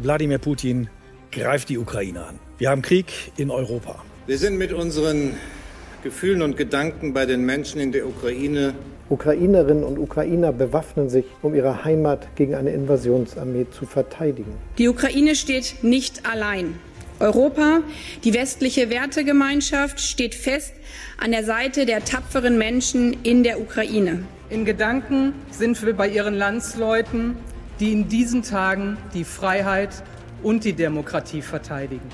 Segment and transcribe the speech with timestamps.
[0.00, 0.88] Wladimir Putin
[1.32, 2.38] greift die Ukraine an.
[2.58, 3.06] Wir haben Krieg
[3.36, 3.96] in Europa.
[4.26, 5.34] Wir sind mit unseren
[6.02, 8.74] Gefühlen und Gedanken bei den Menschen in der Ukraine.
[9.10, 14.52] Ukrainerinnen und Ukrainer bewaffnen sich, um ihre Heimat gegen eine Invasionsarmee zu verteidigen.
[14.78, 16.78] Die Ukraine steht nicht allein.
[17.20, 17.80] Europa,
[18.24, 20.72] die westliche Wertegemeinschaft, steht fest
[21.18, 24.24] an der Seite der tapferen Menschen in der Ukraine.
[24.50, 27.36] In Gedanken sind wir bei ihren Landsleuten,
[27.80, 30.02] die in diesen Tagen die Freiheit
[30.42, 32.08] und die Demokratie verteidigen.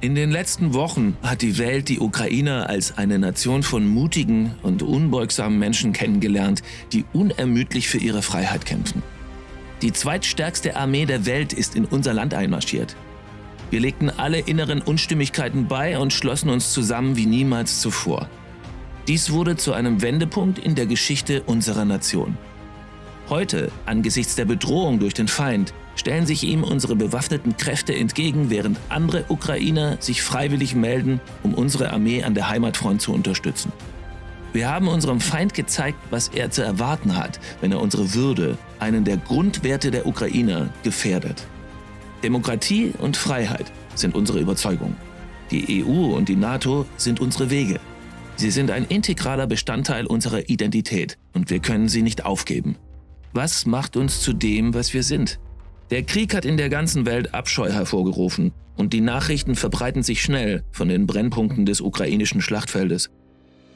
[0.00, 4.82] In den letzten Wochen hat die Welt die Ukrainer als eine Nation von mutigen und
[4.82, 6.62] unbeugsamen Menschen kennengelernt,
[6.92, 9.02] die unermüdlich für ihre Freiheit kämpfen.
[9.82, 12.96] Die zweitstärkste Armee der Welt ist in unser Land einmarschiert.
[13.70, 18.28] Wir legten alle inneren Unstimmigkeiten bei und schlossen uns zusammen wie niemals zuvor.
[19.06, 22.36] Dies wurde zu einem Wendepunkt in der Geschichte unserer Nation.
[23.28, 28.76] Heute, angesichts der Bedrohung durch den Feind, stellen sich ihm unsere bewaffneten Kräfte entgegen, während
[28.88, 33.72] andere Ukrainer sich freiwillig melden, um unsere Armee an der Heimatfront zu unterstützen.
[34.52, 39.04] Wir haben unserem Feind gezeigt, was er zu erwarten hat, wenn er unsere Würde, einen
[39.04, 41.46] der Grundwerte der Ukrainer, gefährdet.
[42.22, 44.96] Demokratie und Freiheit sind unsere Überzeugung.
[45.50, 47.80] Die EU und die NATO sind unsere Wege.
[48.36, 52.76] Sie sind ein integraler Bestandteil unserer Identität und wir können sie nicht aufgeben.
[53.32, 55.38] Was macht uns zu dem, was wir sind?
[55.90, 60.62] Der Krieg hat in der ganzen Welt Abscheu hervorgerufen und die Nachrichten verbreiten sich schnell
[60.70, 63.10] von den Brennpunkten des ukrainischen Schlachtfeldes.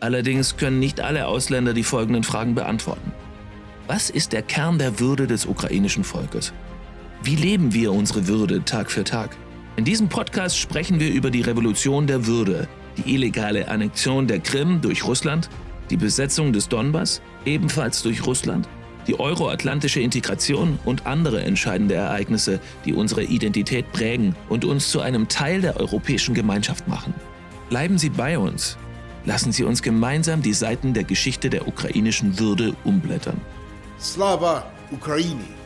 [0.00, 3.12] Allerdings können nicht alle Ausländer die folgenden Fragen beantworten.
[3.86, 6.52] Was ist der Kern der Würde des ukrainischen Volkes?
[7.24, 9.34] Wie leben wir unsere Würde Tag für Tag?
[9.76, 14.82] In diesem Podcast sprechen wir über die Revolution der Würde, die illegale Annexion der Krim
[14.82, 15.48] durch Russland,
[15.88, 18.68] die Besetzung des Donbass, ebenfalls durch Russland,
[19.06, 25.26] die euroatlantische Integration und andere entscheidende Ereignisse, die unsere Identität prägen und uns zu einem
[25.26, 27.14] Teil der europäischen Gemeinschaft machen.
[27.70, 28.76] Bleiben Sie bei uns.
[29.24, 33.40] Lassen Sie uns gemeinsam die Seiten der Geschichte der ukrainischen Würde umblättern.
[33.98, 35.63] Slava Ukraini!